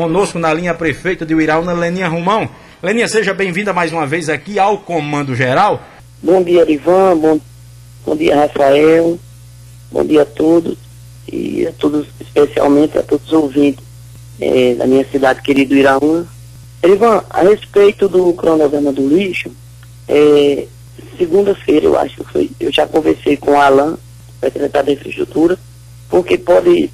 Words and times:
conosco 0.00 0.38
na 0.38 0.50
linha 0.54 0.72
prefeita 0.72 1.26
de 1.26 1.34
Uiraúna, 1.34 1.74
Leninha 1.74 2.08
Romão. 2.08 2.48
Leninha, 2.82 3.06
seja 3.06 3.34
bem-vinda 3.34 3.70
mais 3.70 3.92
uma 3.92 4.06
vez 4.06 4.30
aqui 4.30 4.58
ao 4.58 4.78
Comando 4.78 5.34
Geral. 5.34 5.82
Bom 6.22 6.42
dia, 6.42 6.64
Ivan, 6.70 7.18
bom, 7.18 7.38
bom 8.06 8.16
dia, 8.16 8.34
Rafael, 8.34 9.18
bom 9.92 10.02
dia 10.02 10.22
a 10.22 10.24
todos 10.24 10.78
e 11.30 11.66
a 11.66 11.72
todos, 11.72 12.06
especialmente 12.18 12.96
a 12.96 13.02
todos 13.02 13.26
os 13.26 13.32
ouvintes 13.34 13.84
é, 14.40 14.74
da 14.74 14.86
minha 14.86 15.04
cidade 15.04 15.42
querida 15.42 15.74
Iraúna. 15.74 16.26
Ivan, 16.82 17.22
a 17.28 17.42
respeito 17.42 18.08
do 18.08 18.32
cronograma 18.32 18.94
do 18.94 19.06
lixo, 19.06 19.50
é, 20.08 20.66
segunda-feira, 21.18 21.84
eu 21.84 21.98
acho 21.98 22.16
que 22.16 22.32
foi, 22.32 22.50
eu 22.58 22.72
já 22.72 22.86
conversei 22.86 23.36
com 23.36 23.50
o 23.50 23.60
Alan, 23.60 23.98
secretário 24.40 24.86
da 24.86 24.92
Infraestrutura, 24.94 25.58
porque 26.08 26.38
pode 26.38 26.90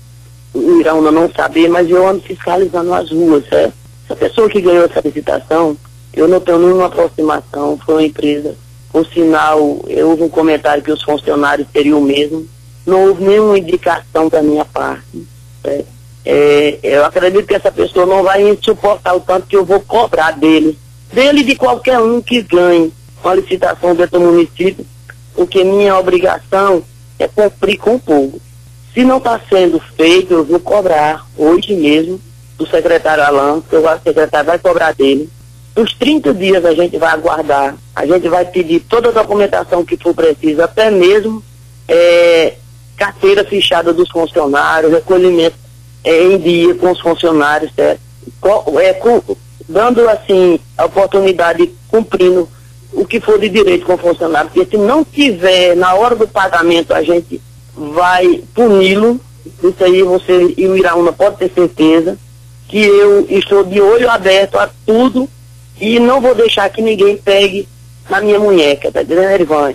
o 0.56 0.80
Iraúna 0.80 1.10
não 1.10 1.30
saber, 1.30 1.68
mas 1.68 1.88
eu 1.88 2.06
ando 2.06 2.22
fiscalizando 2.22 2.92
as 2.94 3.10
ruas, 3.10 3.46
certo? 3.48 3.74
Essa 4.04 4.16
pessoa 4.16 4.48
que 4.48 4.60
ganhou 4.60 4.84
essa 4.84 5.00
licitação, 5.00 5.76
eu 6.14 6.26
não 6.26 6.40
tenho 6.40 6.58
nenhuma 6.58 6.86
aproximação, 6.86 7.78
foi 7.84 7.94
uma 7.94 8.04
empresa. 8.04 8.54
Por 8.90 9.06
sinal, 9.06 9.60
houve 9.60 10.22
um 10.22 10.28
comentário 10.28 10.82
que 10.82 10.92
os 10.92 11.02
funcionários 11.02 11.68
teriam 11.72 11.98
o 11.98 12.04
mesmo. 12.04 12.46
Não 12.86 13.08
houve 13.08 13.24
nenhuma 13.24 13.58
indicação 13.58 14.28
da 14.28 14.40
minha 14.40 14.64
parte. 14.64 15.26
Certo? 15.62 15.96
É, 16.24 16.78
eu 16.82 17.04
acredito 17.04 17.46
que 17.46 17.54
essa 17.54 17.70
pessoa 17.70 18.06
não 18.06 18.22
vai 18.22 18.58
suportar 18.62 19.14
o 19.14 19.20
tanto 19.20 19.46
que 19.46 19.56
eu 19.56 19.64
vou 19.64 19.80
cobrar 19.80 20.32
dele. 20.32 20.78
Dele 21.12 21.40
e 21.40 21.44
de 21.44 21.54
qualquer 21.54 21.98
um 22.00 22.20
que 22.20 22.42
ganhe 22.42 22.92
uma 23.22 23.34
licitação 23.34 23.94
dentro 23.94 24.18
do 24.18 24.26
município, 24.26 24.84
porque 25.34 25.62
minha 25.62 25.96
obrigação 25.96 26.82
é 27.18 27.28
cumprir 27.28 27.76
com 27.78 27.94
o 27.94 28.00
povo. 28.00 28.40
Se 28.96 29.04
não 29.04 29.18
está 29.18 29.38
sendo 29.50 29.78
feito, 29.94 30.32
eu 30.32 30.44
vou 30.46 30.58
cobrar 30.58 31.26
hoje 31.36 31.74
mesmo 31.74 32.18
do 32.56 32.66
secretário 32.66 33.22
Alain, 33.22 33.60
que 33.60 33.76
o 33.76 33.82
secretário 34.02 34.46
vai 34.46 34.58
cobrar 34.58 34.94
dele. 34.94 35.28
Nos 35.76 35.92
30 35.92 36.32
dias 36.32 36.64
a 36.64 36.72
gente 36.72 36.96
vai 36.96 37.10
aguardar, 37.10 37.76
a 37.94 38.06
gente 38.06 38.26
vai 38.26 38.46
pedir 38.46 38.80
toda 38.80 39.10
a 39.10 39.12
documentação 39.12 39.84
que 39.84 39.98
for 39.98 40.14
preciso, 40.14 40.62
até 40.62 40.90
mesmo 40.90 41.44
é, 41.86 42.54
carteira 42.96 43.44
fechada 43.44 43.92
dos 43.92 44.08
funcionários, 44.08 44.90
recolhimento 44.90 45.56
é, 46.02 46.22
em 46.22 46.38
dia 46.38 46.74
com 46.76 46.90
os 46.90 46.98
funcionários, 46.98 47.70
certo? 47.76 48.00
É, 48.80 48.94
com, 48.94 49.22
dando 49.68 50.08
assim 50.08 50.58
a 50.78 50.86
oportunidade, 50.86 51.70
cumprindo 51.88 52.48
o 52.94 53.04
que 53.04 53.20
for 53.20 53.38
de 53.38 53.50
direito 53.50 53.84
com 53.84 53.92
o 53.92 53.98
funcionário, 53.98 54.50
porque 54.54 54.74
se 54.74 54.82
não 54.82 55.04
tiver 55.04 55.76
na 55.76 55.92
hora 55.92 56.16
do 56.16 56.26
pagamento, 56.26 56.94
a 56.94 57.02
gente 57.02 57.42
vai 57.76 58.42
puni-lo. 58.54 59.20
Isso 59.62 59.84
aí 59.84 60.02
você 60.02 60.54
e 60.56 60.66
o 60.66 60.76
Iraúna 60.76 61.12
pode 61.12 61.36
ter 61.36 61.50
certeza 61.52 62.18
que 62.68 62.84
eu 62.84 63.26
estou 63.28 63.64
de 63.64 63.80
olho 63.80 64.10
aberto 64.10 64.58
a 64.58 64.68
tudo 64.84 65.28
e 65.80 66.00
não 66.00 66.20
vou 66.20 66.34
deixar 66.34 66.68
que 66.70 66.82
ninguém 66.82 67.16
pegue 67.16 67.68
na 68.08 68.20
minha 68.20 68.38
munheca, 68.38 68.90
tá 68.90 69.02
entendendo, 69.02 69.30
Erivan? 69.30 69.74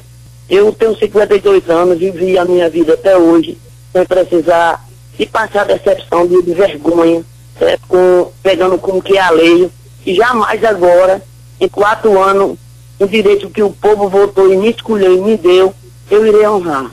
Eu 0.50 0.74
tenho 0.74 0.98
52 0.98 1.70
anos, 1.70 2.00
vivi 2.00 2.38
a 2.38 2.46
minha 2.46 2.70
vida 2.70 2.94
até 2.94 3.16
hoje, 3.18 3.58
sem 3.94 4.06
precisar 4.06 4.86
de 5.18 5.26
passar 5.26 5.66
decepção, 5.66 6.28
de, 6.28 6.42
vergonha, 6.54 7.24
certo? 7.58 7.88
Com, 7.88 8.32
pegando 8.42 8.78
como 8.78 9.02
que 9.02 9.18
é 9.18 9.22
alheio, 9.22 9.72
e 10.06 10.16
jamais 10.16 10.64
agora, 10.64 11.22
em 11.60 11.68
quatro 11.68 12.22
anos, 12.22 12.58
o 13.00 13.08
direito 13.08 13.50
que 13.50 13.64
o 13.64 13.72
povo 13.72 14.10
votou 14.10 14.52
e 14.52 14.58
me 14.58 14.72
escolheu 14.72 15.16
e 15.16 15.22
me 15.22 15.38
deu, 15.38 15.74
eu 16.10 16.26
irei 16.26 16.48
honrar. 16.48 16.92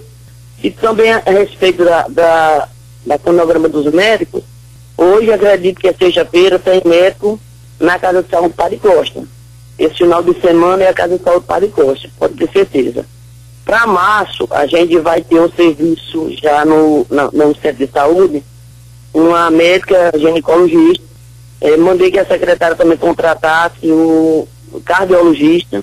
E 0.62 0.70
também 0.70 1.12
a, 1.12 1.22
respeito 1.24 1.84
da, 1.84 2.08
da, 2.08 2.68
da 3.06 3.18
cronograma 3.18 3.68
dos 3.68 3.92
médicos, 3.92 4.42
hoje 4.96 5.32
acredito 5.32 5.80
que 5.80 5.88
é 5.88 5.92
sexta-feira 5.92 6.58
tem 6.58 6.82
médico 6.84 7.38
na 7.78 7.98
Casa 7.98 8.22
de 8.22 8.28
Saúde 8.28 8.54
Padre 8.54 8.78
Costa. 8.78 9.22
Esse 9.78 9.98
final 9.98 10.22
de 10.22 10.38
semana 10.40 10.82
é 10.82 10.88
a 10.88 10.94
Casa 10.94 11.16
de 11.16 11.22
Saúde 11.22 11.46
Padre 11.46 11.68
Costa, 11.68 12.08
pode 12.18 12.34
ter 12.34 12.50
certeza. 12.50 13.06
Para 13.64 13.86
março, 13.86 14.48
a 14.50 14.66
gente 14.66 14.98
vai 14.98 15.20
ter 15.22 15.40
um 15.40 15.50
serviço 15.50 16.34
já 16.42 16.64
no, 16.64 17.06
no, 17.08 17.30
no 17.32 17.54
centro 17.54 17.86
de 17.86 17.92
saúde, 17.92 18.42
uma 19.12 19.50
médica 19.50 20.10
ginecologista. 20.16 21.04
É, 21.60 21.76
mandei 21.76 22.10
que 22.10 22.18
a 22.18 22.24
secretária 22.24 22.76
também 22.76 22.96
contratasse 22.96 23.90
o, 23.90 24.48
cardiologista. 24.84 25.82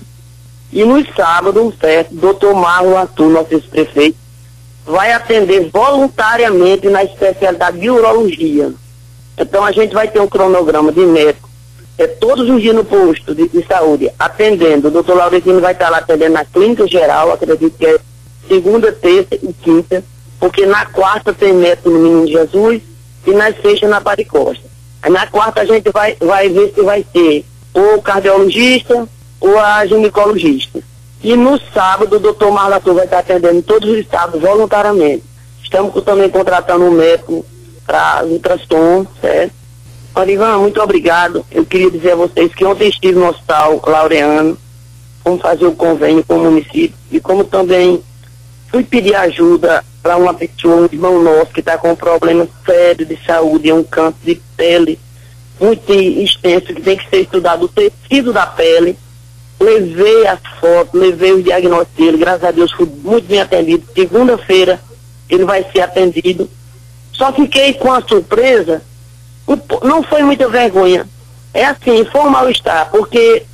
E 0.72 0.84
no 0.84 1.04
sábado, 1.14 1.72
certo, 1.80 2.14
doutor 2.14 2.54
Marlon 2.54 2.96
Arthur, 2.96 3.30
nosso 3.30 3.60
prefeito, 3.68 4.16
vai 4.86 5.12
atender 5.12 5.68
voluntariamente 5.70 6.88
na 6.88 7.02
especialidade 7.02 7.78
de 7.78 7.90
urologia. 7.90 8.72
Então 9.36 9.64
a 9.64 9.72
gente 9.72 9.92
vai 9.92 10.08
ter 10.08 10.20
um 10.20 10.28
cronograma 10.28 10.92
de 10.92 11.04
médico 11.04 11.46
é, 11.98 12.06
todos 12.06 12.48
os 12.48 12.60
dias 12.60 12.74
no 12.74 12.84
posto 12.84 13.34
de, 13.34 13.48
de 13.48 13.66
saúde, 13.66 14.10
atendendo. 14.18 14.88
O 14.88 14.90
doutor 14.90 15.16
Laurentino 15.16 15.60
vai 15.60 15.72
estar 15.72 15.88
lá 15.88 15.98
atendendo 15.98 16.34
na 16.34 16.44
clínica 16.44 16.86
geral, 16.86 17.32
acredito 17.32 17.76
que 17.76 17.86
é 17.86 17.98
segunda, 18.46 18.92
terça 18.92 19.34
e 19.34 19.52
quinta, 19.52 20.04
porque 20.38 20.66
na 20.66 20.86
quarta 20.86 21.32
tem 21.32 21.52
médico 21.52 21.90
no 21.90 21.98
Menino 21.98 22.26
Jesus 22.26 22.82
e 23.26 23.30
na 23.32 23.52
sexta 23.52 23.88
na 23.88 24.00
Paricosta. 24.00 24.64
Na 25.08 25.26
quarta 25.26 25.62
a 25.62 25.64
gente 25.64 25.90
vai, 25.90 26.16
vai 26.20 26.48
ver 26.48 26.72
se 26.74 26.82
vai 26.82 27.04
ser 27.12 27.44
ou 27.72 28.00
cardiologista 28.00 29.08
ou 29.40 29.58
a 29.58 29.84
ginecologista. 29.86 30.82
E 31.26 31.34
no 31.34 31.60
sábado, 31.74 32.14
o 32.14 32.20
doutor 32.20 32.52
Marlatur 32.52 32.94
vai 32.94 33.04
estar 33.04 33.18
atendendo 33.18 33.60
todos 33.60 33.90
os 33.90 33.98
estados 33.98 34.40
voluntariamente. 34.40 35.24
Estamos 35.60 36.00
também 36.04 36.28
contratando 36.28 36.84
um 36.84 36.92
médico 36.92 37.44
para 37.84 38.22
ultrassom, 38.24 39.04
certo? 39.20 39.52
Orivan, 40.14 40.58
muito 40.58 40.80
obrigado. 40.80 41.44
Eu 41.50 41.64
queria 41.66 41.90
dizer 41.90 42.12
a 42.12 42.14
vocês 42.14 42.54
que 42.54 42.64
ontem 42.64 42.90
estive 42.90 43.18
no 43.18 43.28
Hospital 43.28 43.82
Laureano, 43.84 44.56
fomos 45.24 45.42
fazer 45.42 45.66
o 45.66 45.74
convênio 45.74 46.22
com 46.22 46.36
o 46.36 46.44
município 46.44 46.96
e 47.10 47.18
como 47.18 47.42
também 47.42 48.00
fui 48.68 48.84
pedir 48.84 49.16
ajuda 49.16 49.84
para 50.04 50.16
uma 50.16 50.32
pessoa, 50.32 50.82
um 50.82 50.84
irmão 50.84 51.20
nosso 51.20 51.52
que 51.52 51.58
está 51.58 51.76
com 51.76 51.90
um 51.90 51.96
problema 51.96 52.46
sério 52.64 53.04
de 53.04 53.18
saúde, 53.26 53.68
é 53.68 53.74
um 53.74 53.82
câncer 53.82 54.14
de 54.24 54.40
pele 54.56 54.96
muito 55.60 55.92
extenso, 55.92 56.66
que 56.66 56.82
tem 56.82 56.96
que 56.96 57.10
ser 57.10 57.22
estudado 57.22 57.64
o 57.64 57.68
tecido 57.68 58.32
da 58.32 58.46
pele 58.46 58.96
levei 59.58 60.26
as 60.26 60.40
fotos, 60.60 61.00
levei 61.00 61.32
os 61.32 61.44
diagnósticos 61.44 61.96
dele, 61.96 62.18
graças 62.18 62.44
a 62.44 62.50
Deus 62.50 62.72
fui 62.72 62.86
muito 63.02 63.26
bem 63.26 63.40
atendido. 63.40 63.86
Segunda-feira 63.94 64.80
ele 65.28 65.44
vai 65.44 65.64
ser 65.72 65.80
atendido. 65.80 66.48
Só 67.12 67.32
fiquei 67.32 67.72
com 67.74 67.90
a 67.90 68.02
surpresa, 68.02 68.82
não 69.82 70.02
foi 70.02 70.22
muita 70.22 70.48
vergonha. 70.48 71.06
É 71.54 71.64
assim, 71.64 72.04
foi 72.04 72.20
um 72.20 72.30
mal-estar, 72.30 72.90
porque 72.90 73.44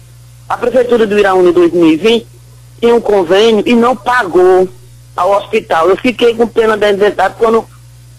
a 0.49 0.57
Prefeitura 0.57 1.07
do 1.07 1.19
Iraúna 1.19 1.51
em 1.51 1.53
2020 1.53 2.27
tinha 2.81 2.95
um 2.95 3.01
convênio 3.01 3.63
e 3.65 3.75
não 3.75 3.95
pagou 3.95 4.69
ao 5.17 5.31
hospital. 5.31 5.89
Eu 5.89 5.97
fiquei 5.97 6.35
com 6.35 6.47
pena 6.49 6.77
da 6.77 6.91
identidade 6.91 7.37
quando 7.39 7.65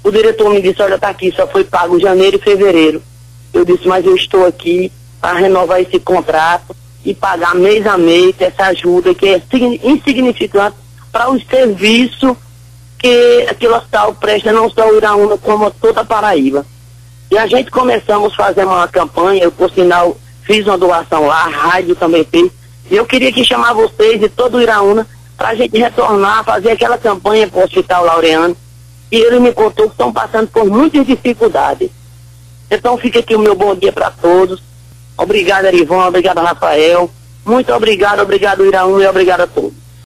o 0.01 0.11
diretor 0.11 0.49
me 0.49 0.61
disse, 0.61 0.81
olha, 0.81 0.97
tá 0.97 1.09
aqui, 1.09 1.33
só 1.35 1.45
foi 1.47 1.65
pago 1.65 1.99
janeiro 1.99 2.37
e 2.37 2.41
fevereiro. 2.41 3.03
Eu 3.53 3.65
disse, 3.65 3.85
mas 3.87 4.05
eu 4.05 4.15
estou 4.15 4.45
aqui 4.45 4.91
para 5.19 5.37
renovar 5.37 5.81
esse 5.81 5.99
contrato 5.99 6.75
e 7.05 7.13
pagar 7.13 7.55
mês 7.55 7.85
a 7.85 7.97
mês 7.97 8.35
essa 8.39 8.67
ajuda 8.67 9.13
que 9.13 9.27
é 9.27 9.41
insignificante 9.83 10.75
para 11.11 11.29
o 11.29 11.39
serviço 11.41 12.35
que 12.97 13.45
aquele 13.49 13.73
hospital 13.73 14.15
presta 14.15 14.53
não 14.53 14.69
só 14.69 14.89
o 14.89 14.95
Iraúna, 14.95 15.37
como 15.37 15.69
toda 15.69 16.01
a 16.01 16.05
Paraíba. 16.05 16.65
E 17.29 17.37
a 17.37 17.45
gente 17.45 17.69
começamos 17.69 18.33
fazer 18.33 18.65
uma 18.65 18.87
campanha, 18.87 19.43
eu 19.43 19.51
por 19.51 19.69
sinal 19.71 20.15
fiz 20.43 20.65
uma 20.65 20.77
doação 20.77 21.27
lá, 21.27 21.43
a 21.43 21.49
rádio 21.49 21.95
também 21.95 22.23
fez. 22.23 22.49
E 22.89 22.95
eu 22.95 23.05
queria 23.05 23.31
que 23.31 23.43
chamar 23.43 23.73
vocês 23.73 24.21
e 24.21 24.29
todo 24.29 24.55
o 24.55 24.61
Iraúna 24.61 25.05
para 25.37 25.49
a 25.49 25.55
gente 25.55 25.77
retornar, 25.77 26.45
fazer 26.45 26.71
aquela 26.71 26.97
campanha 26.97 27.47
para 27.47 27.59
o 27.59 27.63
Hospital 27.65 28.05
Laureano. 28.05 28.55
E 29.11 29.17
ele 29.17 29.39
me 29.39 29.51
contou 29.51 29.87
que 29.87 29.93
estão 29.93 30.11
passando 30.13 30.47
por 30.47 30.65
muitas 30.65 31.05
dificuldades. 31.05 31.89
Então 32.71 32.97
fica 32.97 33.19
aqui 33.19 33.35
o 33.35 33.39
meu 33.39 33.53
bom 33.53 33.75
dia 33.75 33.91
para 33.91 34.09
todos 34.09 34.61
Obrigado, 35.17 35.65
Arivon. 35.65 36.07
Obrigado, 36.07 36.41
Rafael. 36.41 37.09
Muito 37.45 37.73
obrigado, 37.73 38.21
obrigado, 38.21 38.65
Iraúna, 38.65 39.03
e 39.03 39.07
obrigado 39.07 39.41
a 39.41 39.47
todos. 39.47 39.82